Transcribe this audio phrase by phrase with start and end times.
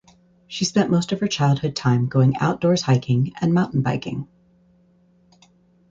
[0.47, 4.27] She spent most of her childhood time going outdoors hiking and mountain biking.